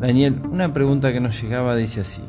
[0.00, 2.22] Daniel, una pregunta que nos llegaba dice así.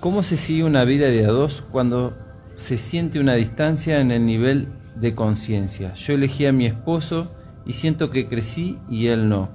[0.00, 2.14] ¿Cómo se sigue una vida de a dos cuando
[2.54, 5.92] se siente una distancia en el nivel de conciencia?
[5.92, 7.30] Yo elegí a mi esposo
[7.66, 9.50] y siento que crecí y él no.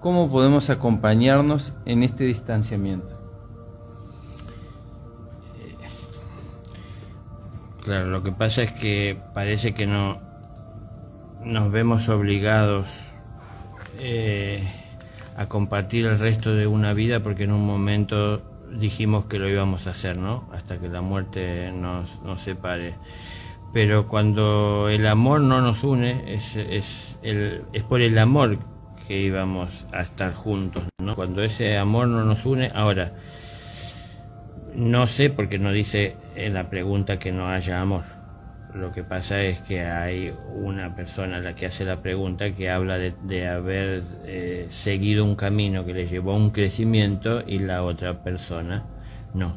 [0.00, 3.18] ¿Cómo podemos acompañarnos en este distanciamiento?
[7.82, 10.20] Claro, lo que pasa es que parece que no
[11.44, 12.88] nos vemos obligados
[13.98, 14.62] eh,
[15.36, 18.42] a compartir el resto de una vida porque en un momento
[18.78, 20.48] dijimos que lo íbamos a hacer, ¿no?
[20.52, 22.94] Hasta que la muerte nos, nos separe.
[23.72, 28.58] Pero cuando el amor no nos une, es, es, el, es por el amor
[29.06, 31.14] que íbamos a estar juntos, ¿no?
[31.16, 33.12] Cuando ese amor no nos une, ahora,
[34.74, 38.13] no sé porque no dice en la pregunta que no haya amor.
[38.74, 42.70] Lo que pasa es que hay una persona a la que hace la pregunta que
[42.70, 47.84] habla de, haber eh, seguido un camino que le llevó a un crecimiento y la
[47.84, 48.84] otra persona
[49.32, 49.56] no.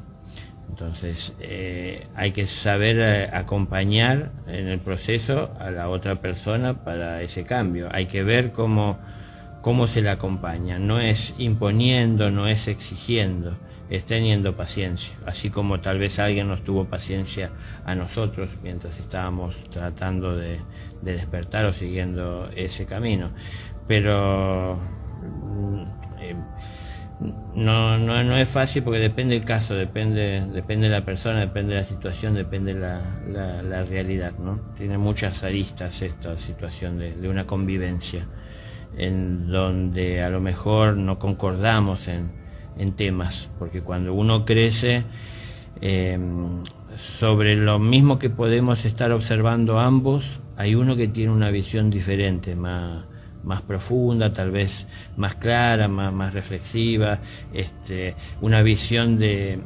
[0.69, 7.23] Entonces eh, hay que saber eh, acompañar en el proceso a la otra persona para
[7.23, 7.89] ese cambio.
[7.91, 8.99] Hay que ver cómo,
[9.61, 10.77] cómo se le acompaña.
[10.77, 13.57] No es imponiendo, no es exigiendo
[13.89, 17.51] es teniendo paciencia, así como tal vez alguien nos tuvo paciencia
[17.85, 20.59] a nosotros mientras estábamos tratando de,
[21.01, 23.31] despertar o siguiendo ese camino.
[23.87, 24.77] Pero
[25.21, 25.81] mm,
[26.19, 26.35] eh,
[27.55, 31.81] no, no, es fácil porque depende del caso, depende, depende de la persona, depende de
[31.81, 34.33] la situación, depende de la, realidad.
[34.37, 34.59] ¿no?
[34.77, 38.27] Tiene muchas aristas esta situación de, de una convivencia
[38.97, 42.36] en donde a lo mejor no concordamos en,
[42.77, 45.03] en temas, porque cuando uno crece
[45.81, 46.63] em,
[47.19, 50.25] sobre lo mismo que podemos estar observando ambos,
[50.57, 53.05] hay uno que tiene una visión diferente, más,
[53.43, 57.19] más profunda, tal vez más clara, más, más reflexiva,
[57.53, 59.59] este, una visión de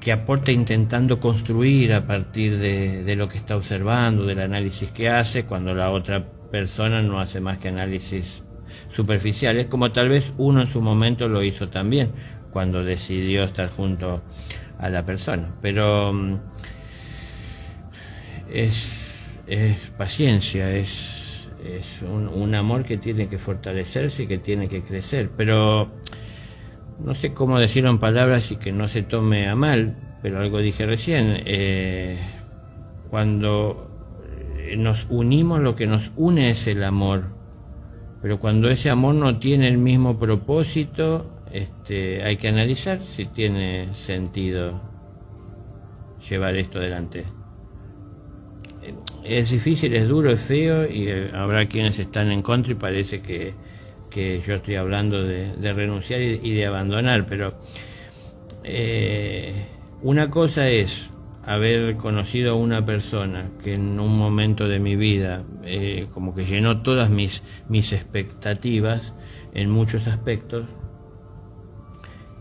[0.00, 5.08] que aporta intentando construir a partir de, de, lo que está observando, del análisis que
[5.08, 8.42] hace, cuando la otra persona no hace más que análisis
[8.98, 12.10] superficiales, como tal vez uno en su momento lo hizo también,
[12.50, 14.22] cuando decidió estar junto
[14.76, 15.54] a la persona.
[15.62, 16.34] Pero mm,
[18.52, 24.82] es, es paciencia, es, es un, amor que tiene que fortalecerse y que tiene que
[24.82, 25.30] crecer.
[25.36, 25.92] Pero
[26.98, 30.58] no sé cómo decirlo en palabras y que no se tome a mal, pero algo
[30.58, 31.40] dije recién.
[31.46, 32.18] Eh,
[33.10, 33.92] cuando
[34.76, 37.37] nos unimos, lo que nos une es el amor
[38.20, 43.94] pero cuando ese amor no tiene el mismo propósito, este, hay que analizar si tiene
[43.94, 44.80] sentido
[46.28, 47.24] llevar esto adelante.
[49.24, 53.20] Es difícil, es duro, es feo y eh, habrá quienes están en contra y parece
[53.20, 53.54] que,
[54.46, 57.54] yo estoy hablando de, renunciar y, de abandonar, pero
[58.64, 59.52] eh,
[60.02, 61.10] una cosa es
[61.48, 66.44] haber conocido a una persona que en un momento de mi vida eh, como que
[66.44, 69.14] llenó todas mis, mis expectativas
[69.54, 70.66] en muchos aspectos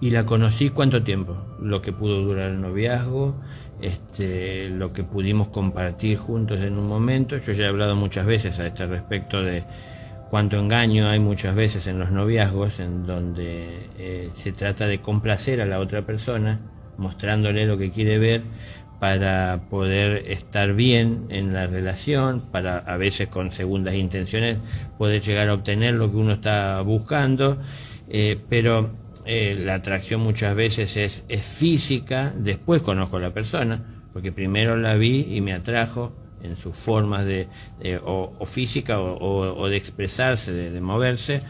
[0.01, 3.35] y la conocí cuánto tiempo, lo que pudo durar el noviazgo,
[3.81, 7.37] este, lo que pudimos compartir juntos en un momento.
[7.37, 9.63] Yo ya he hablado muchas veces a este respecto de
[10.29, 15.61] cuánto engaño hay muchas veces en los noviazgos, en donde eh, se trata de complacer
[15.61, 16.59] a la otra persona,
[16.97, 18.41] mostrándole lo que quiere ver,
[18.99, 24.57] para poder estar bien en la relación, para a veces con segundas intenciones
[24.97, 27.57] poder llegar a obtener lo que uno está buscando,
[28.09, 28.89] eh, pero
[29.25, 34.95] eh, la atracción muchas veces es, física, después conozco a la persona, porque primero la
[34.95, 37.47] vi y me atrajo en sus formas de,
[38.03, 41.41] o, física o, de expresarse, de, moverse,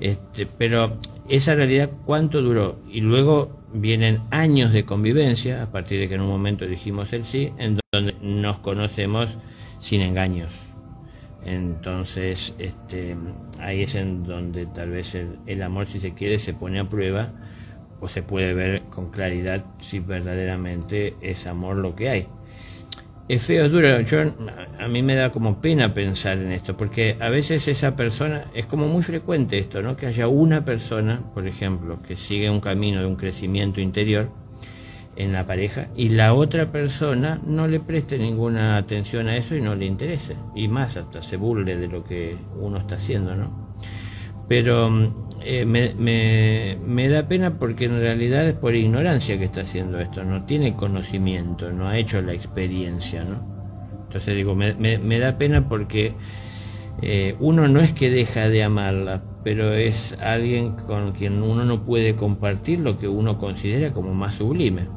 [0.00, 6.08] este, pero esa realidad cuánto duró y luego vienen años de convivencia, a partir de
[6.08, 9.28] que en un momento dijimos el sí, en donde nos conocemos
[9.80, 10.50] sin engaños.
[11.44, 13.16] Entonces, este,
[13.58, 17.32] ahí es en donde tal vez el, amor, si se quiere, se pone a prueba
[18.00, 22.26] o se puede ver con claridad si verdaderamente es amor lo que hay.
[23.26, 23.88] Es feo, es duro.
[24.78, 28.66] A mí me da como pena pensar en esto, porque a veces esa persona, es
[28.66, 29.96] como muy frecuente esto, ¿no?
[29.96, 34.28] Que haya una persona, por ejemplo, que sigue un camino de un crecimiento interior
[35.16, 39.62] en la pareja y la otra persona no le preste ninguna atención a eso y
[39.62, 40.36] no le interese.
[40.54, 43.72] Y más, hasta se burle de lo que uno está haciendo, ¿no?
[44.48, 45.94] Pero eh, me,
[46.86, 50.74] me, da pena porque en realidad es por ignorancia que está haciendo esto, no tiene
[50.74, 53.54] conocimiento, no ha hecho la experiencia, ¿no?
[54.06, 56.14] Entonces digo, me, da pena porque
[57.02, 61.82] eh, uno no es que deja de amarla, pero es alguien con quien uno no
[61.82, 64.88] puede compartir lo que uno considera como más sublime.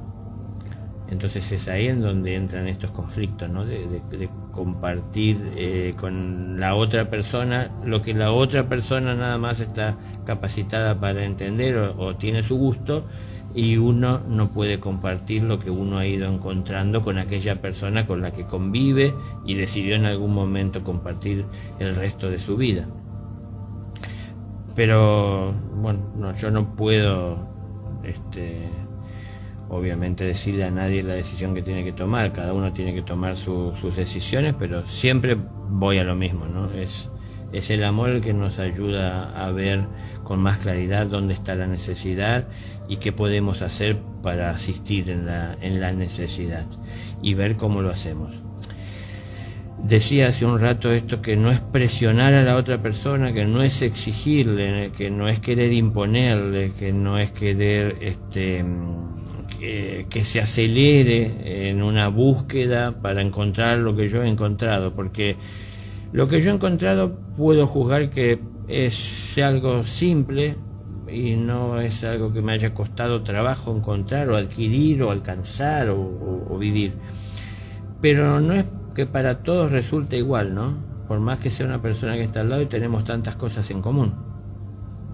[1.09, 3.65] Entonces es ahí en donde entran estos conflictos, ¿no?
[3.65, 4.01] de,
[4.51, 9.95] compartir eh, con la otra persona lo que la otra persona nada más está
[10.25, 13.05] capacitada para entender o, tiene su gusto
[13.53, 18.21] y uno no puede compartir lo que uno ha ido encontrando con aquella persona con
[18.21, 19.13] la que convive
[19.45, 21.45] y decidió en algún momento compartir
[21.79, 22.85] el resto de su vida.
[24.75, 27.37] Pero bueno, yo no puedo
[28.03, 28.69] este,
[29.69, 33.35] obviamente decirle a nadie la decisión que tiene que tomar, cada uno tiene que tomar
[33.35, 35.37] sus decisiones, pero siempre
[35.69, 36.71] voy a lo mismo, ¿no?
[36.71, 37.09] Es,
[37.51, 39.85] es el amor el que nos ayuda a ver
[40.23, 42.47] con más claridad dónde está la necesidad
[42.87, 46.65] y qué podemos hacer para asistir en la, en la necesidad
[47.21, 48.33] y ver cómo lo hacemos.
[49.83, 53.61] Decía hace un rato esto que no es presionar a la otra persona, que no
[53.61, 58.65] es exigirle, que no es querer imponerle, que no es querer este,
[59.59, 65.35] que, se acelere en una búsqueda para encontrar lo que yo he encontrado, porque
[66.11, 70.55] lo que yo he encontrado puedo juzgar que es algo simple
[71.09, 76.57] y no es algo que me haya costado trabajo encontrar o adquirir o alcanzar o,
[76.57, 76.93] vivir.
[78.01, 80.73] Pero no es que para todos resulte igual, ¿no?
[81.07, 83.81] Por más que sea una persona que está al lado y tenemos tantas cosas en
[83.81, 84.13] común.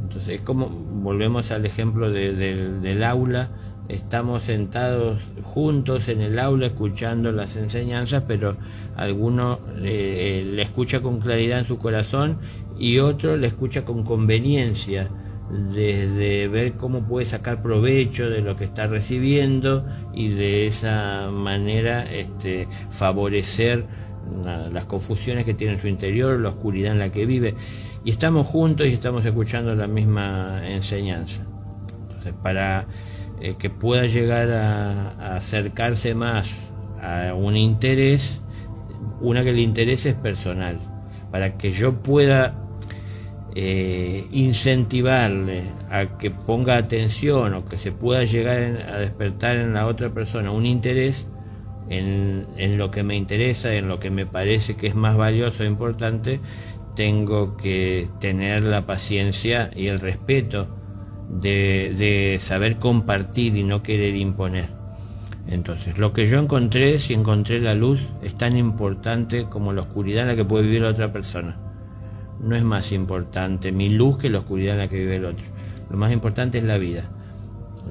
[0.01, 3.49] Entonces, es como volvemos al ejemplo del aula
[3.87, 8.55] estamos sentados juntos en el aula escuchando las enseñanzas, pero
[8.95, 12.37] alguno eh, le escucha con claridad en su corazón
[12.79, 15.09] y otro le escucha con conveniencia,
[15.49, 22.11] desde ver cómo puede sacar provecho de lo que está recibiendo y de esa manera
[22.11, 23.85] este, favorecer
[24.71, 27.55] las confusiones que tiene en su interior, la oscuridad en la que vive.
[28.05, 31.41] Y estamos juntos y estamos escuchando la misma enseñanza.
[32.07, 32.85] Entonces, para
[33.39, 36.71] eh, que pueda llegar a, acercarse más
[37.01, 38.41] a un interés,
[39.21, 40.77] una que le interese es personal,
[41.31, 42.55] para que yo pueda
[43.55, 49.87] eh, incentivarle a que ponga atención o que se pueda llegar a despertar en la
[49.87, 51.27] otra persona un interés
[51.89, 55.63] en, en, lo que me interesa, en lo que me parece que es más valioso
[55.63, 56.39] e importante,
[56.95, 60.82] tengo que tener la paciencia y el respeto
[61.29, 64.67] de, saber compartir y no querer imponer.
[65.47, 70.23] Entonces, lo que yo encontré, si encontré la luz, es tan importante como la oscuridad
[70.23, 71.57] en la que puede vivir la otra persona.
[72.41, 75.45] No es más importante mi luz que la oscuridad en la que vive el otro.
[75.89, 77.09] Lo más importante es la vida.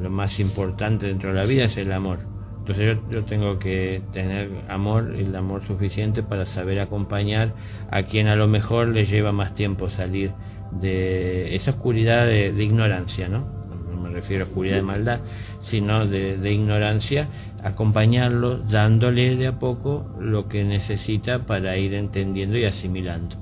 [0.00, 2.18] Lo más importante dentro de la vida es el amor.
[2.58, 7.52] Entonces yo, yo, tengo que tener amor, el amor suficiente para saber acompañar
[7.90, 10.30] a quien a lo mejor le lleva más tiempo salir
[10.80, 13.44] de esa oscuridad de, ignorancia, ¿no?
[13.90, 15.20] no me refiero a oscuridad de maldad,
[15.62, 17.28] sino de, ignorancia,
[17.62, 23.36] acompañarlo dándole de a poco lo que necesita para ir entendiendo y asimilando.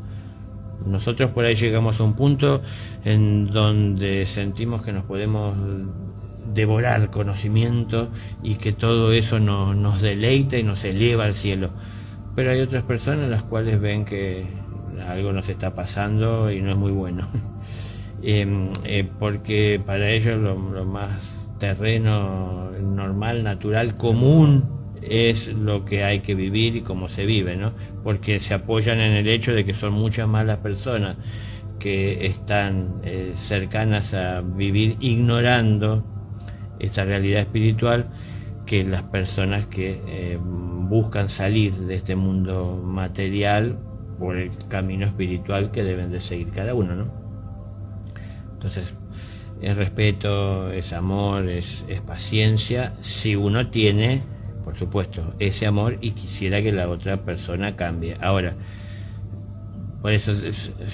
[0.86, 2.62] Nosotros por ahí llegamos a un punto
[3.04, 5.54] en donde sentimos que nos podemos
[6.54, 8.08] devorar conocimiento
[8.42, 11.70] y que todo eso nos deleita y nos eleva al cielo.
[12.34, 14.46] Pero hay otras personas las cuales ven que
[15.00, 17.28] algo nos está pasando y no es muy bueno.
[18.22, 24.64] Em, eh, porque para ellos lo, más terreno normal, natural, común
[25.00, 27.72] es lo que hay que vivir y cómo se vive, ¿no?
[28.02, 31.16] Porque se apoyan en el hecho de que son muchas más las personas
[31.78, 36.04] que están eh, cercanas a vivir ignorando
[36.78, 38.06] esta realidad espiritual
[38.66, 43.78] que las personas que eh, buscan salir de este mundo material
[44.20, 47.06] por el camino espiritual que deben de seguir cada uno, ¿no?
[48.52, 48.92] Entonces,
[49.62, 54.20] es respeto, es amor, es, paciencia, si uno tiene,
[54.62, 58.18] por supuesto, ese amor y quisiera que la otra persona cambie.
[58.20, 58.54] Ahora,
[60.02, 60.34] por eso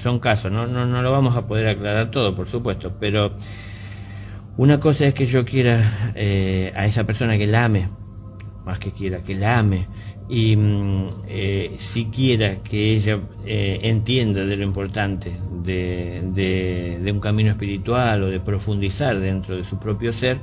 [0.01, 0.69] son casos, ¿no?
[0.69, 3.33] No, no lo vamos a poder aclarar todo, por supuesto, pero
[4.57, 7.89] una cosa es que yo quiera eh, a esa persona que la ame,
[8.65, 9.87] más que quiera, que la ame,
[10.29, 18.25] y mm, eh, siquiera que ella eh, entienda de lo importante de, un camino espiritual
[18.25, 20.39] o de profundizar dentro de su propio ser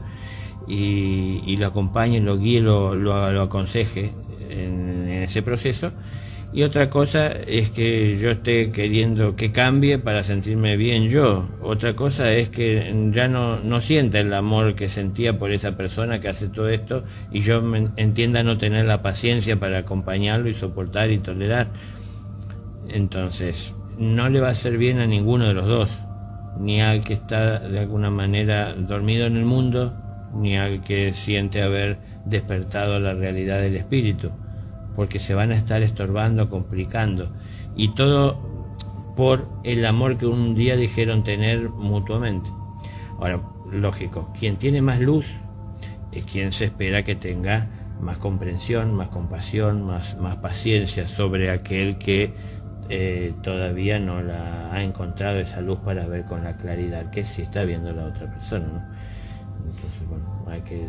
[0.67, 4.13] y, lo acompañe, lo guíe, lo, lo, aconseje
[4.49, 5.91] en ese proceso,
[6.53, 11.49] y otra cosa es que yo esté queriendo que cambie para sentirme bien yo.
[11.61, 16.19] Otra cosa es que ya no, no sienta el amor que sentía por esa persona
[16.19, 17.63] que hace todo esto y yo
[17.95, 21.69] entienda no tener la paciencia para acompañarlo y soportar y tolerar.
[22.87, 25.89] Entonces, no le va a hacer bien a ninguno de los dos.
[26.59, 29.91] ni al que está de alguna manera dormido en el mundo,
[30.35, 34.31] ni al que siente haber despertado la realidad del espíritu,
[34.95, 37.31] porque se van a estar estorbando, complicando,
[37.75, 38.53] y todo
[39.15, 42.49] por el amor que un día dijeron tener mutuamente.
[43.19, 45.25] Ahora, lógico, quien tiene más luz
[46.11, 47.67] es quien se espera que tenga
[48.01, 52.33] más comprensión, más compasión, más, más paciencia sobre aquel que
[52.89, 57.43] eh, todavía no la ha encontrado esa luz para ver con la claridad que sí
[57.43, 58.91] está viendo la otra persona.
[59.59, 60.87] Entonces, bueno, hay que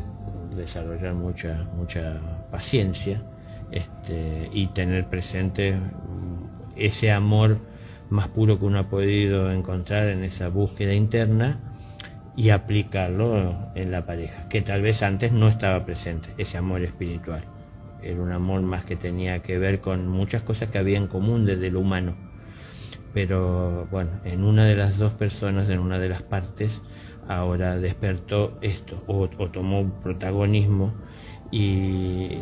[0.56, 2.20] desarrollar mucha, mucha
[2.50, 3.23] paciencia
[3.75, 5.75] este, y tener presente
[6.76, 7.59] ese amor
[8.09, 11.59] más puro que uno ha podido encontrar en esa búsqueda interna
[12.37, 17.43] y aplicarlo en la pareja, que tal vez antes no estaba presente, ese amor espiritual.
[18.00, 21.45] Era un amor más que tenía que ver con muchas cosas que había en común
[21.45, 22.14] desde lo humano.
[23.12, 26.81] Pero bueno, en una de las dos personas, en una de las partes,
[27.26, 30.93] ahora despertó esto, o, tomó protagonismo
[31.50, 32.40] y,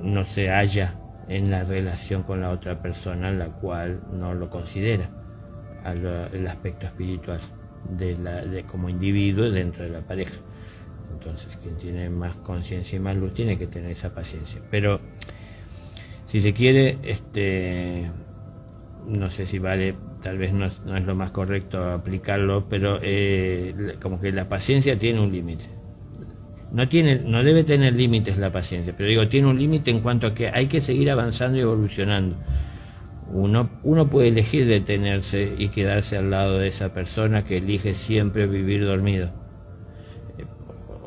[0.00, 0.94] no se halla
[1.28, 5.10] en la relación con la otra persona, la cual no lo considera
[5.84, 7.40] el aspecto espiritual
[7.88, 10.34] de, la, de como individuo dentro de la pareja.
[11.12, 14.60] Entonces, quien tiene más conciencia y más luz tiene que tener esa paciencia.
[14.70, 15.00] Pero,
[16.26, 18.10] si se quiere, este,
[19.06, 24.20] no sé si vale, tal vez no es, lo más correcto aplicarlo, pero eh, como
[24.20, 25.77] que la paciencia tiene un límite.
[26.70, 30.26] No, tiene, no debe tener límites la paciencia, pero digo, tiene un límite en cuanto
[30.26, 32.36] a que hay que seguir avanzando y evolucionando.
[33.32, 38.46] Uno, uno puede elegir detenerse y quedarse al lado de esa persona que elige siempre
[38.46, 39.30] vivir dormido.
[40.38, 40.44] Eh,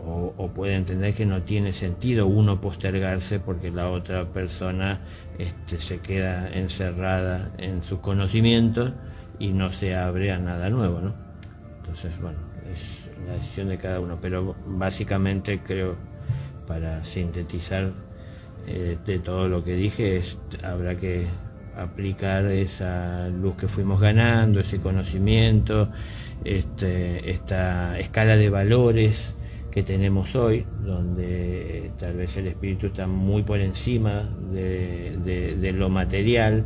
[0.06, 5.00] o, puede entender que no tiene sentido uno postergarse porque la otra persona
[5.38, 8.92] este, se queda encerrada en sus conocimientos
[9.40, 11.02] y no se abre a nada nuevo.
[11.02, 11.14] ¿no?
[11.80, 12.38] Entonces, bueno,
[12.72, 14.18] es la decisión de cada uno.
[14.22, 15.96] Pero básicamente creo,
[16.68, 17.92] para sintetizar
[18.68, 21.28] eh, de todo lo que dije, es, habrá que
[21.76, 25.90] aplicar esa luz que fuimos ganando, ese conocimiento,
[26.44, 29.36] este, esta escala de valores
[29.72, 36.66] que tenemos hoy, donde tal vez el espíritu está muy por encima de, lo material,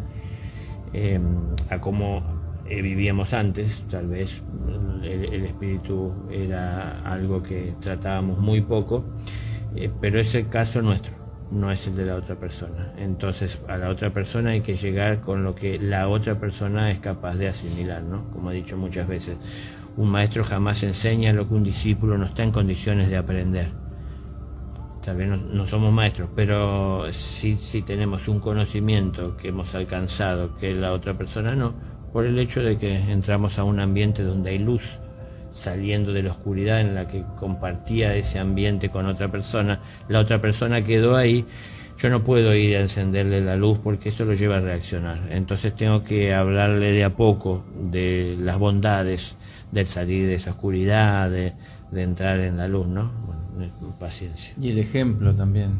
[0.91, 1.23] em,
[1.69, 2.34] a como
[2.67, 4.41] eh, vivíamos antes, tal vez
[5.03, 9.05] el, espíritu era algo que tratábamos muy poco,
[9.75, 12.93] eh, pero es el caso nuestro no es el de la otra persona.
[12.97, 16.99] Entonces a la otra persona hay que llegar con lo que la otra persona es
[16.99, 18.29] capaz de asimilar, ¿no?
[18.31, 19.37] Como he dicho muchas veces,
[19.97, 23.67] un maestro jamás enseña lo que un discípulo no está en condiciones de aprender.
[25.01, 30.73] Tal vez no, somos maestros, pero sí, sí tenemos un conocimiento que hemos alcanzado que
[30.73, 31.75] la otra persona no,
[32.15, 34.83] por el hecho de que entramos a un ambiente donde hay luz
[35.53, 40.39] saliendo de la oscuridad en la que compartía ese ambiente con otra persona, la otra
[40.39, 41.43] persona quedó ahí,
[41.97, 45.27] yo no puedo ir a encenderle la luz porque eso lo lleva a reaccionar.
[45.29, 49.35] Entonces tengo que hablarle de a poco de las bondades
[49.73, 51.51] del salir de esa oscuridad, de,
[52.01, 53.11] entrar en la luz, ¿no?
[53.99, 54.53] paciencia.
[54.61, 55.71] Y el ejemplo también.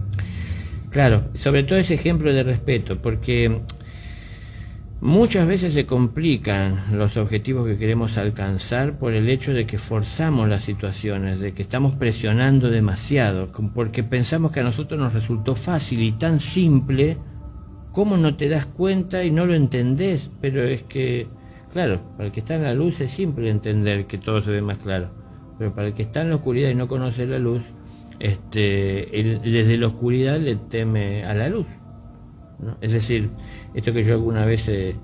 [0.90, 3.62] Claro, sobre todo ese ejemplo de respeto, porque
[5.06, 10.50] Muchas veces se complican los objetivos que queremos alcanzar por el hecho de que forzamos
[10.50, 16.02] las situaciones, de que estamos presionando demasiado, porque pensamos que a nosotros nos resultó fácil
[16.02, 17.20] y tan simple,
[17.92, 20.32] ¿cómo no te das cuenta y no lo entendés?
[20.42, 21.28] Pero es que,
[21.72, 24.64] claro, para el que está en la luz es simple entender que todo se ve
[24.64, 25.12] más claro,
[25.60, 27.62] pero para el que está en la oscuridad y no conoce la luz,
[28.18, 31.68] este, desde la oscuridad le teme a la luz.
[32.82, 33.30] Es decir,
[33.74, 34.96] esto que yo alguna vez eh,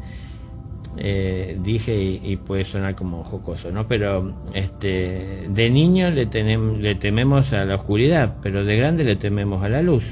[0.98, 3.88] eh, dije y, puede sonar como jocoso, ¿no?
[3.88, 9.64] Pero este, de niño le, le tememos a la oscuridad, pero de grande le tememos
[9.64, 10.04] a la luz.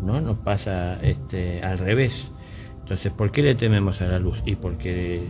[0.00, 0.20] ¿No?
[0.20, 2.30] Nos pasa este, al revés.
[2.80, 4.42] Entonces, ¿por qué le tememos a la luz?
[4.46, 5.26] Y porque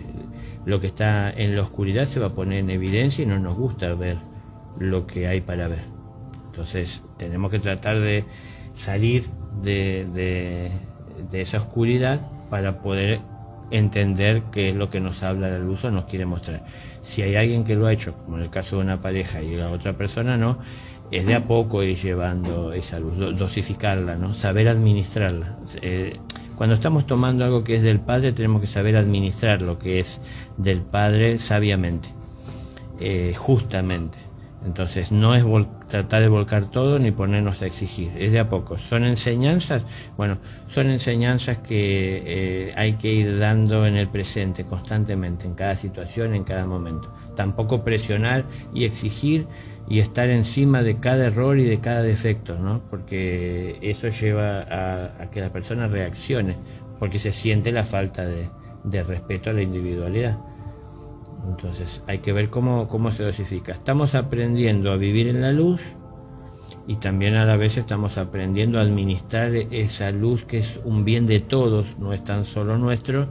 [0.65, 3.57] lo que está en la oscuridad se va a poner en evidencia y no nos
[3.57, 4.17] gusta ver
[4.79, 5.83] lo que hay para ver.
[6.47, 8.25] Entonces, tenemos que tratar de
[8.79, 9.25] salir
[9.63, 10.71] de,
[11.33, 12.21] esa oscuridad
[12.51, 13.21] para poder
[13.71, 16.65] entender qué es lo que nos habla la luz o nos quiere mostrar.
[17.03, 19.57] Si hay alguien que lo ha hecho, como en el caso de una pareja y
[19.57, 20.59] la otra persona no,
[21.11, 24.35] es de a poco ir llevando esa luz, dosificarla, ¿no?
[24.35, 25.57] saber administrarla.
[25.83, 26.15] Eh,
[26.57, 30.21] cuando estamos tomando algo que es del Padre, tenemos que saber administrar lo que es
[30.57, 32.09] del Padre sabiamente,
[33.01, 34.28] eh, justamente
[34.69, 35.45] Entonces no es
[35.89, 38.77] tratar de volcar todo ni ponernos a exigir, es de a poco.
[38.77, 39.83] Son enseñanzas,
[40.19, 40.37] bueno,
[40.69, 46.35] son enseñanzas que eh, hay que ir dando en el presente constantemente, en cada situación,
[46.35, 47.11] en cada momento.
[47.35, 48.45] Tampoco presionar
[48.75, 49.47] y exigir
[49.89, 52.83] y estar encima de cada error y de cada defecto, ¿no?
[52.91, 56.57] Porque eso lleva a, que la persona reaccione,
[56.99, 58.51] porque se siente la falta de,
[58.85, 60.37] de respeto a la individualidad.
[61.49, 63.73] Entonces hay que ver cómo, cómo se dosifica.
[63.73, 65.81] Estamos aprendiendo a vivir en la luz
[66.87, 71.27] y también a la vez estamos aprendiendo a administrar esa luz que es un bien
[71.27, 73.29] de todos, no es tan solo nuestro,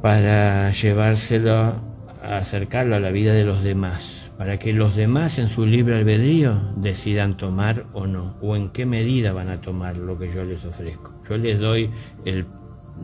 [0.00, 5.48] para llevárselo, a acercarlo a la vida de los demás, para que los demás en
[5.48, 10.18] su libre albedrío decidan tomar o no, o en qué medida van a tomar lo
[10.18, 11.12] que yo les ofrezco.
[11.28, 11.90] Yo les doy
[12.24, 12.46] el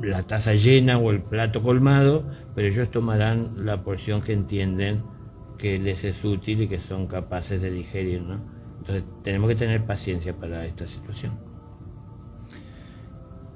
[0.00, 5.02] la taza llena o el plato colmado, pero ellos tomarán la porción que entienden
[5.58, 8.40] que les es útil y que son capaces de digerir, ¿no?
[8.78, 11.32] Entonces tenemos que tener paciencia para esta situación.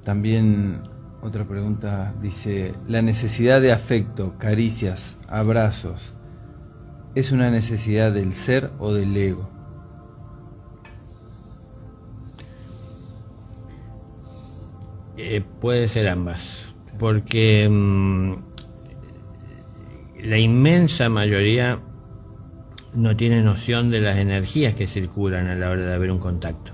[0.03, 0.83] También
[1.21, 6.13] otra pregunta dice, la necesidad de afecto, caricias, abrazos,
[7.15, 9.56] ¿es una necesidad del ser o del ego?
[15.17, 18.33] Eh, puede ser ambas, porque mm,
[20.23, 21.79] la inmensa mayoría
[22.93, 26.73] no tiene noción de las energías que circulan a la hora de haber un contacto.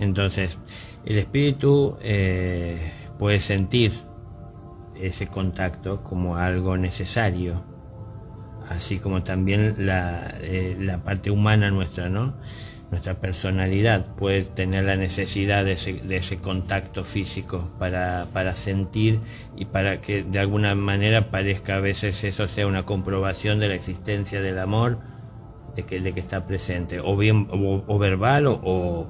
[0.00, 0.58] Entonces,
[1.04, 3.92] el espíritu eh, puede sentir
[5.00, 7.62] ese contacto como algo necesario,
[8.68, 12.34] así como también la, eh, la parte humana nuestra, ¿no?
[12.90, 19.20] Nuestra personalidad puede tener la necesidad de ese, contacto físico para, sentir
[19.56, 23.74] y para que de alguna manera parezca a veces eso sea una comprobación de la
[23.74, 24.98] existencia del amor,
[25.74, 29.08] de que, de que está presente, o bien o, verbal o,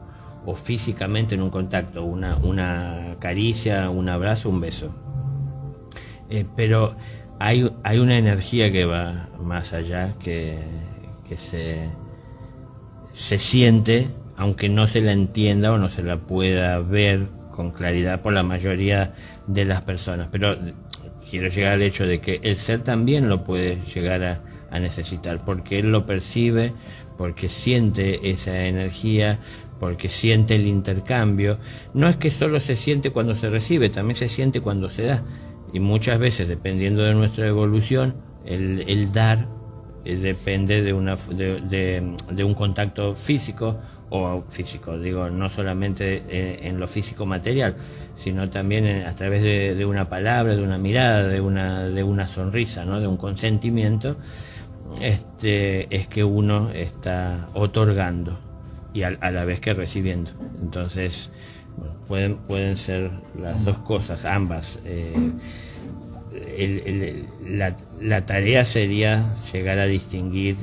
[0.55, 4.95] físicamente en un contacto, una, una caricia, un abrazo, un beso.
[6.31, 6.97] Eh, pero
[7.39, 10.61] hay, hay una energía que va más allá, que,
[11.29, 11.89] que se
[13.17, 18.21] se siente, aunque no se la entienda o no se la pueda ver con claridad
[18.21, 19.15] por la mayoría
[19.47, 20.29] de las personas.
[20.31, 20.55] Pero
[21.29, 25.79] quiero llegar al hecho de que el ser también lo puede llegar a, necesitar, porque
[25.79, 26.75] él lo percibe,
[27.17, 29.39] porque siente esa energía,
[29.81, 31.57] porque siente el intercambio.
[31.95, 35.23] No es que solo se siente cuando se recibe, también se siente cuando se da.
[35.73, 39.49] Y muchas veces, dependiendo de nuestra evolución, el, el dar
[40.07, 43.77] eh, depende de, una, de, un contacto físico
[44.09, 47.75] o físico, digo, no solamente eh, en, lo físico material,
[48.15, 52.85] sino también a través de, una palabra, de una mirada, de una, de una sonrisa,
[52.85, 53.01] ¿no?
[53.01, 54.17] de un consentimiento,
[55.01, 58.39] este, es que uno está otorgando
[58.95, 60.31] y a, la vez que recibiendo.
[60.63, 61.31] Entonces,
[62.07, 64.79] pueden, pueden ser las dos cosas, ambas.
[64.85, 65.13] Eh,
[68.01, 70.57] la, tarea sería llegar a distinguir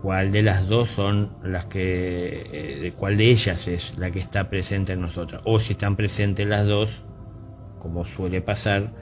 [0.00, 4.48] cuál de las dos son las que, eh, cuál de ellas es la que está
[4.48, 5.42] presente en nosotros.
[5.44, 6.90] O si están presentes las dos,
[7.78, 8.92] como suele pasar,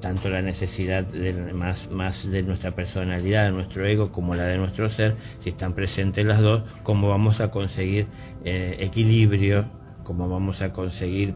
[0.00, 4.56] tanto la necesidad de, más, más de nuestra personalidad, de nuestro ego, como la de
[4.56, 8.06] nuestro ser, si están presentes las dos, cómo vamos a conseguir
[8.44, 9.66] eh, equilibrio,
[10.02, 11.34] cómo vamos a conseguir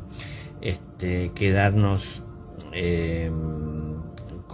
[0.62, 2.23] este, quedarnos
[2.75, 3.31] eh,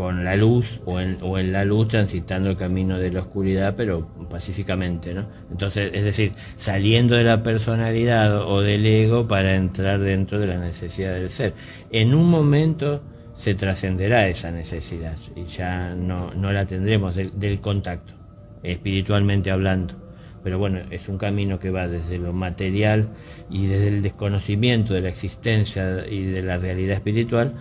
[0.00, 5.12] con la luz o en, la luz transitando el camino de la oscuridad, pero pacíficamente,
[5.12, 5.26] ¿no?
[5.50, 10.56] Entonces, es decir, saliendo de la personalidad o del ego para entrar dentro de la
[10.56, 11.52] necesidad del ser.
[11.90, 13.02] En un momento
[13.34, 18.14] se trascenderá esa necesidad y ya no, no la tendremos del, del contacto,
[18.62, 19.94] espiritualmente hablando.
[20.42, 23.10] Pero bueno, es un camino que va desde lo material
[23.50, 27.52] y desde el desconocimiento de la existencia y de la realidad espiritual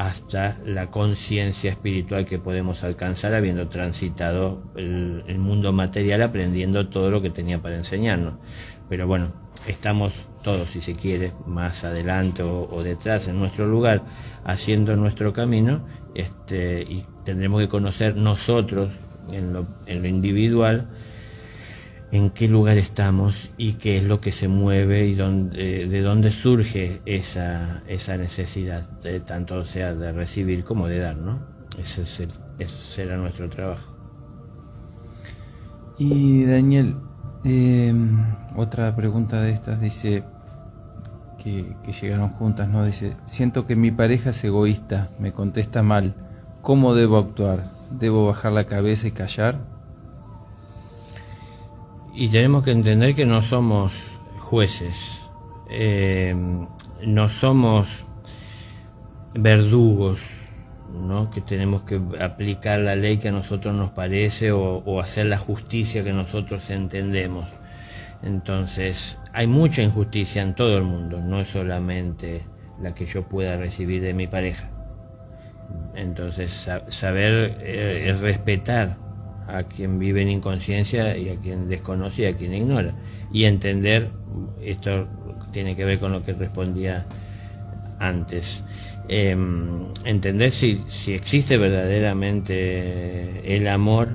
[0.00, 7.20] hasta la conciencia espiritual que podemos alcanzar habiendo transitado el, mundo material aprendiendo todo lo
[7.20, 8.32] que tenía para enseñarnos.
[8.88, 9.28] Pero bueno,
[9.66, 14.02] estamos todos, si se quiere, más adelante o, detrás en nuestro lugar,
[14.42, 15.84] haciendo nuestro camino,
[16.14, 18.90] este, y tendremos que conocer nosotros
[19.34, 20.88] en lo, en lo individual,
[22.12, 27.00] en qué lugar estamos y qué es lo que se mueve y de dónde surge
[27.06, 31.38] esa, esa necesidad, de, tanto sea de recibir como de dar, ¿no?
[31.78, 32.04] Ese,
[32.66, 33.94] será nuestro trabajo.
[35.98, 36.96] Y Daniel,
[37.44, 38.18] em,
[38.56, 40.24] otra pregunta de estas dice
[41.42, 42.84] que, que llegaron juntas, ¿no?
[42.84, 46.14] Dice, siento que mi pareja es egoísta, me contesta mal,
[46.60, 47.64] ¿cómo debo actuar?
[47.90, 49.69] ¿Debo bajar la cabeza y callar?
[52.14, 53.92] Y tenemos que entender que no somos
[54.38, 55.28] jueces,
[55.68, 56.34] eh,
[57.06, 57.88] no somos
[59.34, 60.20] verdugos,
[60.92, 61.30] ¿no?
[61.30, 66.02] que tenemos que aplicar la ley que a nosotros nos parece o, hacer la justicia
[66.02, 67.46] que nosotros entendemos.
[68.22, 72.42] Entonces, hay mucha injusticia en todo el mundo, no es solamente
[72.80, 74.68] la que yo pueda recibir de mi pareja.
[75.94, 78.96] Entonces, saber eh, respetar
[79.48, 82.94] a quien vive en inconsciencia y a quien desconoce y a quien ignora.
[83.32, 84.10] Y entender,
[84.62, 85.08] esto
[85.52, 87.06] tiene que ver con lo que respondía
[87.98, 88.64] antes,
[89.08, 94.08] em, entender si, si existe verdaderamente el amor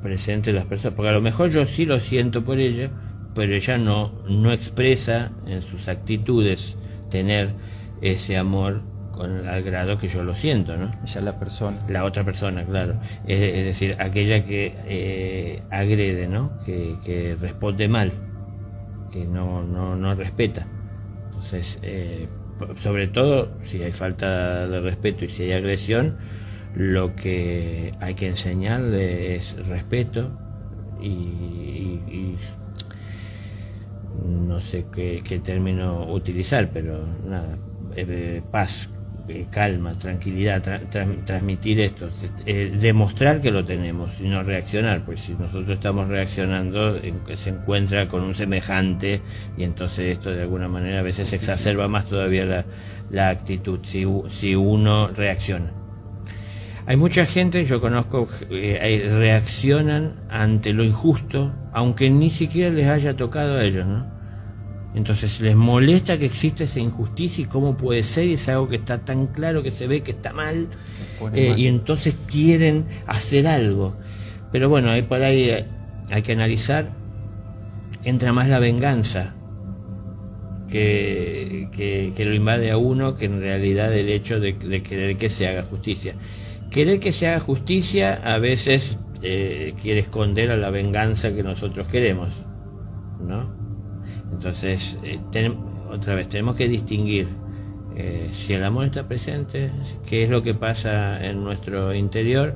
[0.00, 2.90] presente en las personas, porque a lo mejor yo sí lo siento por ella,
[3.34, 6.76] pero ella no, no expresa en sus actitudes
[7.10, 7.50] tener
[8.00, 8.82] ese amor
[9.20, 10.86] con al grado que yo lo siento, ¿no?
[10.86, 11.78] Ella es la persona.
[11.88, 12.94] La otra persona, claro.
[13.26, 16.58] Es, decir, aquella que eh, agrede, ¿no?
[16.64, 18.12] Que, responde mal,
[19.12, 20.66] que no, no, no respeta.
[21.26, 22.28] Entonces, eh,
[22.82, 26.16] sobre todo, si hay falta de respeto y si hay agresión,
[26.74, 30.30] lo que hay que enseñarle es respeto
[31.02, 32.36] y,
[34.24, 37.58] no sé qué, término utilizar, pero nada,
[37.96, 38.88] eh, paz,
[39.30, 40.62] eh, calma, tranquilidad,
[41.24, 42.08] transmitir esto,
[42.46, 46.98] eh, demostrar que lo tenemos y no reaccionar, porque si nosotros estamos reaccionando
[47.34, 49.20] se encuentra con un semejante
[49.56, 52.64] y entonces esto de alguna manera a veces exacerba más todavía
[53.10, 55.72] la, actitud si, si, uno reacciona.
[56.86, 63.14] Hay mucha gente, yo conozco, eh, reaccionan ante lo injusto, aunque ni siquiera les haya
[63.14, 64.19] tocado a ellos, ¿no?
[64.94, 68.76] Entonces les molesta que exista esa injusticia y cómo puede ser, y es algo que
[68.76, 70.68] está tan claro que se ve que está mal,
[71.32, 73.96] eh, y entonces quieren hacer algo.
[74.50, 75.52] Pero bueno, ahí por ahí
[76.10, 76.90] hay que analizar,
[78.02, 79.34] entra más la venganza
[80.68, 81.68] que,
[82.16, 85.62] que, lo invade a uno que en realidad el hecho de, querer que se haga
[85.62, 86.14] justicia.
[86.70, 91.86] Querer que se haga justicia a veces eh, quiere esconder a la venganza que nosotros
[91.88, 92.28] queremos,
[93.20, 93.59] ¿no?
[94.32, 95.18] Entonces, eh,
[95.90, 97.28] otra vez, tenemos que distinguir
[97.96, 99.70] eh, si el amor está presente,
[100.06, 102.54] qué es lo que pasa en nuestro interior.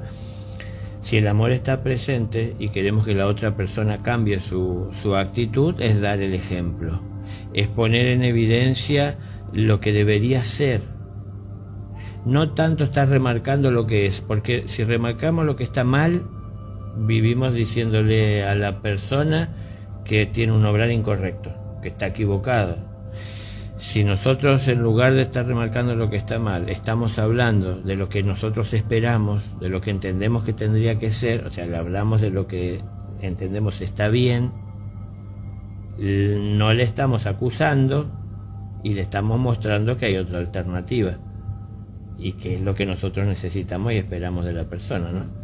[1.03, 5.79] Si el amor está presente y queremos que la otra persona cambie su, su actitud,
[5.81, 7.03] es dar el ejemplo,
[7.53, 9.19] es poner en evidencia
[9.53, 10.81] lo que debería ser.
[12.25, 16.23] No tanto estar remarcando lo que es, porque si remarcamos lo que está mal,
[16.97, 19.51] vivimos diciéndole a la persona
[20.07, 22.79] que tiene un obrar incorrecto que está equivocado.
[23.77, 28.09] Si nosotros en lugar de estar remarcando lo que está mal, estamos hablando de lo
[28.09, 32.23] que nosotros esperamos, de lo que entendemos que tendría que ser, o sea, le hablamos
[32.23, 32.83] de lo que
[33.21, 34.53] entendemos está bien,
[35.99, 38.11] no le estamos acusando
[38.83, 41.19] y le estamos mostrando que hay otra alternativa
[42.19, 45.44] y que es lo que nosotros necesitamos y esperamos de la persona, ¿no?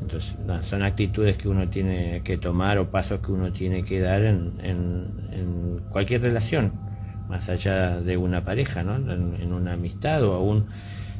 [0.00, 4.24] Entonces, son actitudes que uno tiene que tomar o pasos que uno tiene que dar
[4.24, 6.72] en, cualquier relación,
[7.28, 8.96] más allá de una pareja, ¿no?
[8.96, 10.66] En, una amistad o aún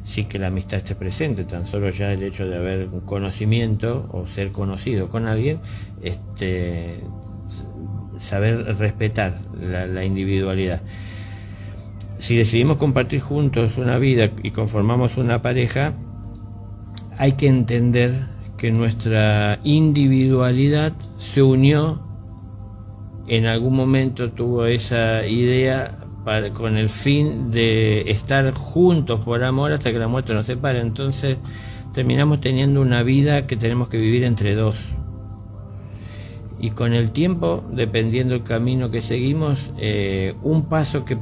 [0.03, 4.07] sí que la amistad esté presente, tan solo ya el hecho de haber un conocimiento
[4.11, 5.59] o ser conocido con alguien,
[6.01, 7.01] este,
[8.19, 10.81] saber respetar la individualidad.
[12.19, 15.93] Si decidimos compartir juntos una vida y conformamos una pareja,
[17.17, 22.01] hay que entender que nuestra individualidad se unió,
[23.27, 25.99] en algún momento tuvo esa idea
[26.53, 30.81] con el fin de estar juntos por amor hasta que la muerte nos separe.
[30.81, 31.37] Entonces
[31.93, 34.75] terminamos teniendo una vida que tenemos que vivir entre dos.
[36.59, 41.17] Y con el tiempo, dependiendo del camino que seguimos, eh, un paso que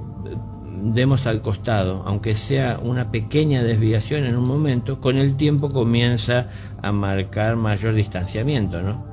[0.93, 6.47] demos al costado, aunque sea una pequeña desviación en un momento, con el tiempo comienza
[6.81, 9.03] a marcar mayor distanciamiento, ¿no?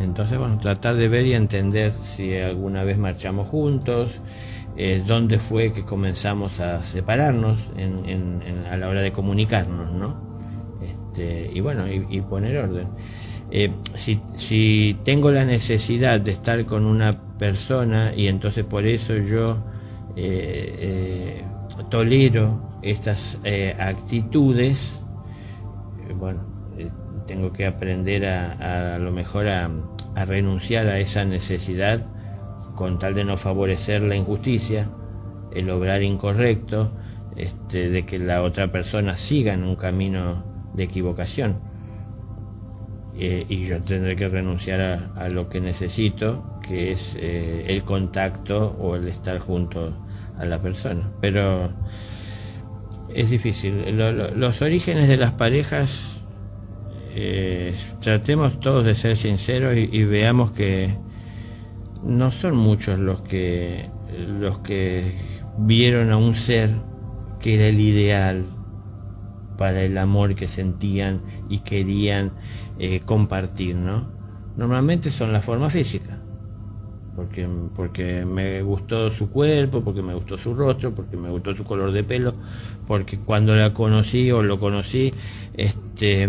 [0.00, 4.12] Entonces, bueno, tratar de ver y entender si alguna vez marchamos juntos,
[4.76, 7.58] eh, dónde fue que comenzamos a separarnos
[8.70, 10.16] a la hora de comunicarnos, ¿no?
[10.80, 12.86] Este, y bueno, y, poner orden.
[13.50, 19.58] Eh, si tengo la necesidad de estar con una persona y entonces por eso yo
[20.20, 21.44] eh, eh,
[21.90, 25.00] tolero estas eh, actitudes,
[26.16, 26.40] bueno,
[27.24, 29.70] tengo que aprender a, lo mejor a,
[30.26, 32.04] renunciar a esa necesidad
[32.74, 34.88] con tal de no favorecer la injusticia,
[35.54, 36.90] el obrar incorrecto,
[37.36, 40.42] este, de que la otra persona siga en un camino
[40.74, 41.60] de equivocación.
[43.14, 49.06] y yo tendré que renunciar a, lo que necesito, que es el contacto o el
[49.06, 50.07] estar junto
[50.38, 51.10] a la persona.
[51.20, 51.70] Pero
[53.14, 53.96] es difícil.
[53.96, 56.22] los orígenes de las parejas,
[57.14, 60.94] eh, tratemos todos de ser sinceros y, veamos que
[62.04, 63.90] no son muchos los que
[64.40, 65.12] los que
[65.58, 66.70] vieron a un ser
[67.40, 68.44] que era el ideal
[69.56, 72.32] para el amor que sentían y querían
[72.78, 74.08] eh, compartir, ¿no?
[74.56, 76.17] Normalmente son la forma física,
[77.18, 81.64] porque, porque me gustó su cuerpo, porque me gustó su rostro, porque me gustó su
[81.64, 82.32] color de pelo,
[82.86, 85.12] porque cuando la conocí o lo conocí,
[85.54, 86.28] este,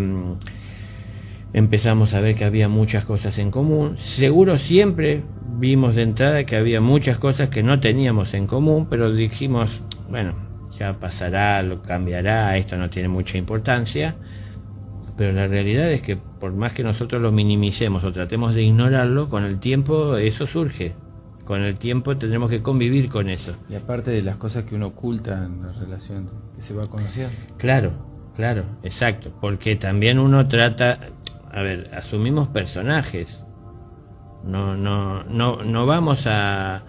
[1.53, 3.99] empezamos a ver que había muchas cosas en común.
[3.99, 5.21] Seguro siempre
[5.59, 10.33] vimos de entrada que había muchas cosas que no teníamos en común, pero dijimos, bueno,
[10.79, 14.15] ya pasará, lo cambiará, esto no tiene mucha importancia
[15.19, 19.27] pero la realidad es que por más que nosotros lo minimicemos o tratemos de ignorarlo,
[19.27, 20.95] con el tiempo eso surge.
[21.43, 23.51] Con el tiempo tendremos que convivir con eso.
[23.69, 27.33] Y aparte de las cosas que uno oculta en la relación que se va conociendo.
[27.57, 27.91] Claro,
[28.33, 29.33] claro, exacto.
[29.41, 31.01] Porque también uno trata,
[31.51, 33.43] a ver, asumimos personajes.
[34.45, 36.85] No, no, no, no vamos a,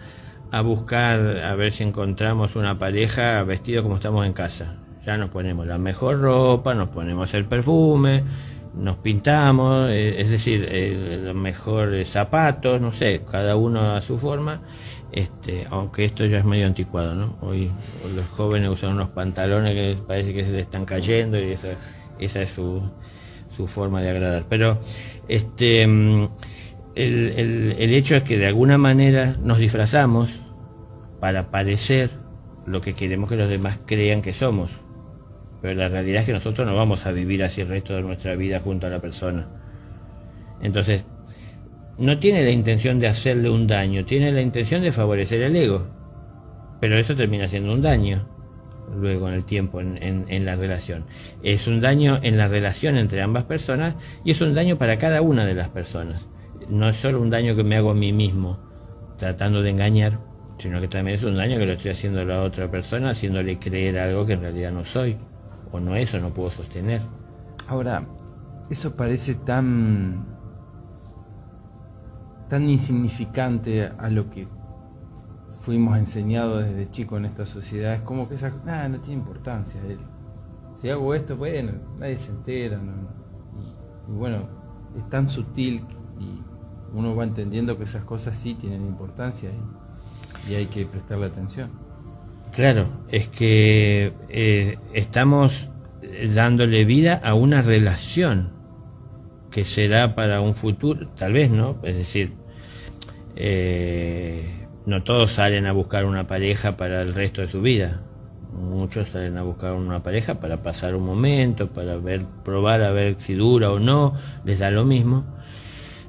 [0.53, 5.31] a buscar a ver si encontramos una pareja vestido como estamos en casa ya nos
[5.31, 8.23] ponemos la mejor ropa, nos ponemos el perfume,
[8.75, 14.19] nos pintamos, eh, es decir, eh, los mejores zapatos, no sé, cada uno a su
[14.19, 14.61] forma,
[15.13, 17.37] este, aunque esto ya es medio anticuado, ¿no?
[17.41, 17.71] Hoy,
[18.15, 21.69] los jóvenes usan unos pantalones que parece que se les están cayendo y esa,
[22.19, 22.83] esa es su,
[23.57, 24.45] su forma de agradar.
[24.49, 24.79] Pero
[25.29, 26.29] este, mm,
[26.95, 30.31] el, el, el hecho es que de alguna manera nos disfrazamos
[31.19, 32.11] para parecer
[32.67, 34.71] lo que queremos que los demás crean que somos
[35.61, 38.35] pero la realidad es que nosotros no vamos a vivir así el resto de nuestra
[38.35, 39.47] vida junto a la persona.
[40.63, 41.05] Entonces,
[41.99, 45.87] no tiene la intención de hacerle un daño, tiene la intención de favorecer el ego.
[46.81, 48.27] Pero eso termina siendo un daño
[48.99, 51.05] luego en el tiempo, en, la relación.
[51.43, 53.95] Es un daño en la relación entre ambas personas
[54.25, 56.27] y es un daño para cada una de las personas.
[56.69, 58.59] No es solo un daño que me hago a mí mismo
[59.19, 60.19] tratando de engañar,
[60.59, 63.59] sino que también es un daño que lo estoy haciendo a la otra persona, haciéndole
[63.59, 65.17] creer algo que en realidad no soy
[65.73, 67.03] o no eso no puedo sostener.
[67.69, 68.07] Ahora,
[68.69, 70.27] eso parece tan
[72.49, 74.49] tan insignificante a lo que
[75.61, 79.81] fuimos enseñados desde chico en esta sociedad, es como que esa, nada, no tiene importancia.
[80.75, 82.81] Si hago esto, bueno, nadie se entera.
[84.09, 84.49] Y, bueno,
[84.97, 85.85] es tan sutil
[86.19, 86.43] y
[86.93, 89.51] uno va entendiendo que esas cosas sí tienen importancia
[90.49, 91.71] y hay que prestarle atención.
[92.61, 95.71] Claro, es que eh, estamos
[96.35, 98.51] dándole vida a una relación
[99.51, 101.79] que será para un futuro, tal vez, ¿no?
[101.83, 102.35] Es decir,
[103.35, 104.45] eh,
[104.85, 108.03] no todos salen a buscar una pareja para el resto de su vida.
[108.53, 113.17] Muchos salen a buscar una pareja para pasar un momento, para ver, probar a ver
[113.19, 114.13] si dura o no,
[114.45, 115.25] les da lo mismo.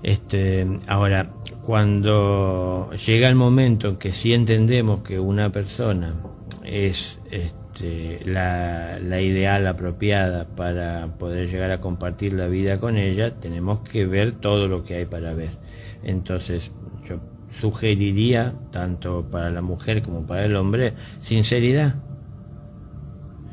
[0.03, 1.29] Este, ahora,
[1.61, 6.13] cuando llega el momento en que sí entendemos que una persona
[6.71, 13.81] es este, la, ideal apropiada para poder llegar a compartir la vida con ella, tenemos
[13.81, 15.49] que ver todo lo que hay para ver.
[16.03, 16.71] Entonces,
[17.07, 17.19] yo
[17.59, 21.95] sugeriría, tanto para la mujer como para el hombre, sinceridad.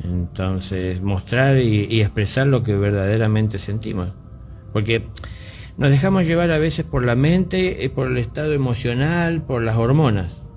[0.04, 4.10] Entonces, mostrar y, y expresar lo que verdaderamente sentimos.
[4.72, 5.08] Porque
[5.76, 9.76] nos dejamos llevar a veces por la mente, eh, por el estado emocional, por las
[9.76, 10.47] hormonas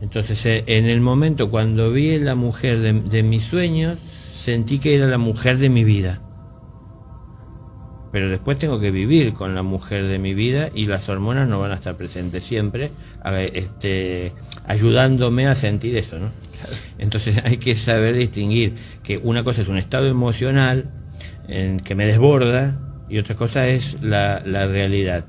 [0.00, 3.98] entonces, eh, en el momento cuando vi la mujer de, mis sueños,
[4.34, 6.22] sentí que era la mujer de mi vida.
[8.10, 11.60] Pero después tengo que vivir con la mujer de mi vida y las hormonas no
[11.60, 12.90] van a estar presentes siempre,
[13.52, 14.32] este,
[14.66, 16.30] ayudándome a sentir eso, ¿no?
[16.98, 20.90] Entonces hay que saber distinguir que una cosa es un estado emocional
[21.46, 25.24] en que me desborda y otra cosa es la realidad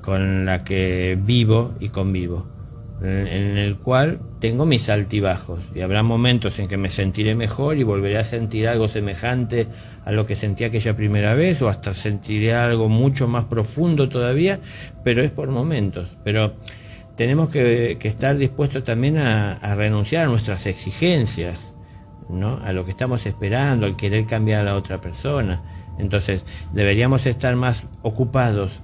[0.00, 2.55] con la que vivo y convivo
[3.02, 7.82] en el cual tengo mis altibajos y habrá momentos en que me sentiré mejor y
[7.82, 9.66] volveré a sentir algo semejante
[10.04, 14.60] a lo que sentí aquella primera vez o hasta sentiré algo mucho más profundo todavía,
[15.04, 16.16] pero es por momentos.
[16.24, 16.54] Pero
[17.16, 21.58] tenemos que, estar dispuestos también a, a, renunciar a nuestras exigencias,
[22.30, 22.60] ¿no?
[22.64, 25.60] a lo que estamos esperando, al querer cambiar a la otra persona.
[25.98, 28.82] Entonces deberíamos estar más ocupados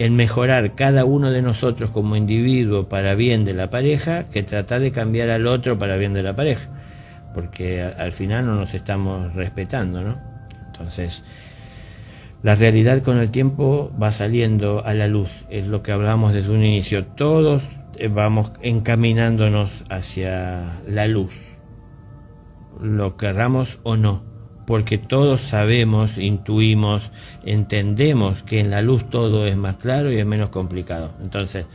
[0.00, 4.80] en mejorar cada uno de nosotros como individuo para bien de la pareja que tratar
[4.80, 6.70] de cambiar al otro para bien de la pareja,
[7.34, 10.18] porque al final no nos estamos respetando, ¿no?
[10.68, 11.22] Entonces,
[12.42, 16.50] La realidad con el tiempo va saliendo a la luz, es lo que hablábamos desde
[16.50, 17.04] un inicio.
[17.04, 17.62] Todos
[17.98, 21.38] eh, vamos encaminándonos hacia la luz,
[22.80, 24.22] lo querramos o no,
[24.66, 27.10] porque todos sabemos, intuimos,
[27.44, 31.12] entendemos que en la luz todo es más claro y es menos complicado.
[31.22, 31.66] Entonces,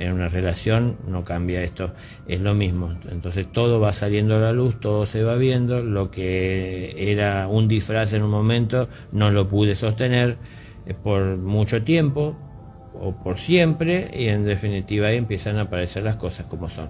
[0.00, 1.92] en una relación no cambia esto,
[2.26, 2.94] es lo mismo.
[3.10, 7.68] Entonces todo va saliendo a la luz, todo se va viendo, lo que era un
[7.68, 10.38] disfraz en un momento no lo pude sostener
[10.86, 12.36] eh, por mucho tiempo
[12.94, 16.88] o por siempre y en definitiva ahí empiezan a aparecer las cosas como son.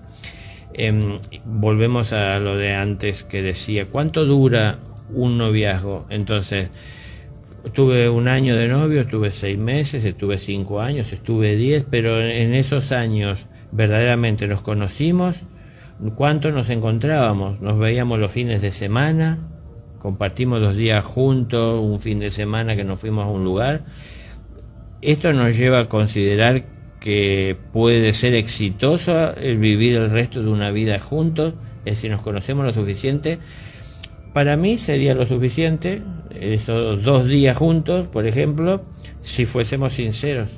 [0.72, 4.78] Em, volvemos a lo de antes que decía, ¿cuánto dura
[5.14, 6.06] un noviazgo?
[6.10, 6.70] Entonces,
[7.74, 12.54] Tuve un año de novio, estuve seis meses, estuve cinco años, estuve diez, pero en
[12.54, 13.38] esos años
[13.70, 15.36] verdaderamente nos conocimos.
[16.14, 17.60] ¿Cuánto nos encontrábamos?
[17.60, 19.38] Nos veíamos los fines de semana,
[19.98, 23.84] compartimos los días juntos, un fin de semana que nos fuimos a un lugar.
[25.02, 26.64] Esto nos lleva a considerar
[26.98, 32.22] que puede ser exitoso el vivir el resto de una vida juntos, es si nos
[32.22, 33.38] conocemos lo suficiente
[34.32, 38.84] para mí sería lo suficiente esos dos días juntos, por ejemplo,
[39.20, 40.50] si fuésemos sinceros.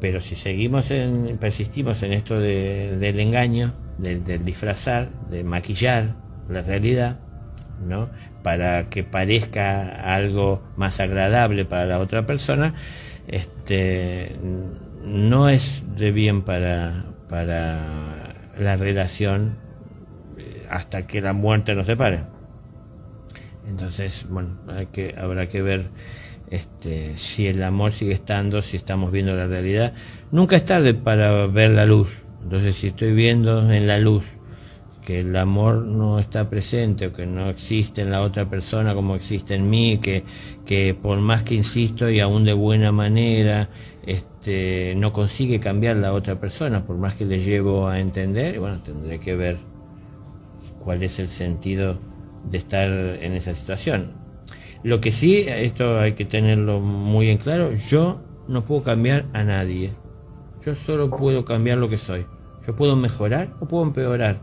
[0.00, 6.14] Pero si seguimos en, persistimos en esto del engaño, del, disfrazar, de maquillar
[6.48, 7.20] la realidad,
[7.86, 8.10] ¿no?
[8.42, 12.74] Para que parezca algo más agradable para la otra persona,
[13.26, 14.36] este,
[15.02, 19.63] no es de bien para, para la relación
[20.70, 22.20] hasta que la muerte nos separe.
[23.68, 25.86] Entonces, bueno, hay que, habrá que ver
[26.50, 29.94] este, si el amor sigue estando, si estamos viendo la realidad.
[30.30, 32.10] Nunca es tarde para ver la luz.
[32.42, 34.24] Entonces, si estoy viendo en la luz
[35.04, 39.14] que el amor no está presente o que no existe en la otra persona como
[39.14, 40.24] existe en mí, que,
[40.64, 43.68] que por más que insisto y aún de buena manera,
[44.06, 48.80] este, no consigue cambiar la otra persona, por más que le llevo a entender, bueno,
[48.82, 49.58] tendré que ver
[50.84, 51.96] cuál es el sentido
[52.50, 54.12] de estar en esa situación.
[54.82, 59.42] Lo que sí, esto hay que tenerlo muy en claro, yo no puedo cambiar a
[59.42, 59.92] nadie.
[60.64, 62.26] Yo solo puedo cambiar lo que soy.
[62.66, 64.40] Yo puedo mejorar o puedo empeorar.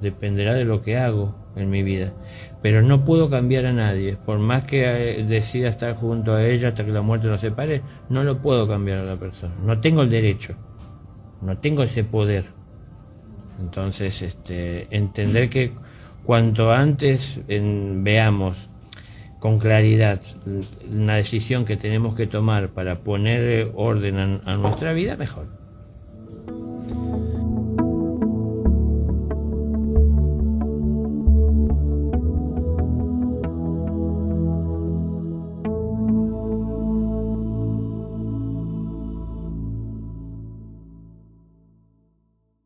[0.00, 2.12] Dependerá de lo que hago en mi vida.
[2.62, 4.16] Pero no puedo cambiar a nadie.
[4.16, 7.82] Por más que eh, decida estar junto a ella hasta que la muerte nos separe,
[8.08, 9.54] no lo puedo cambiar a la persona.
[9.64, 10.54] No tengo el derecho.
[11.40, 12.57] No tengo ese poder.
[13.60, 15.72] Entonces, este, entender que
[16.24, 18.56] cuanto antes veamos
[19.38, 20.20] con claridad
[20.90, 25.46] una decisión que tenemos que tomar para poner orden a, nuestra vida, mejor.